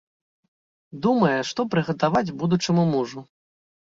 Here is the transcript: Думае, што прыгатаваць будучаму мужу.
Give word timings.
Думае, 1.05 1.35
што 1.51 1.65
прыгатаваць 1.75 2.35
будучаму 2.39 2.87
мужу. 2.95 3.19